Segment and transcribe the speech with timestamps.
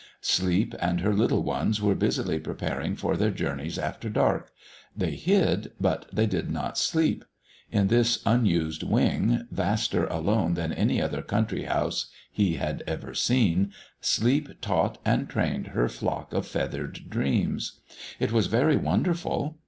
[0.23, 4.51] Sleep and her Little Ones were busily preparing for their journeys after dark;
[4.97, 7.23] they hid, but they did not sleep;
[7.71, 13.71] in this unused Wing, vaster alone than any other country house he had ever seen,
[13.99, 17.81] Sleep taught and trained her flock of feathered Dreams.
[18.19, 19.59] It was very wonderful.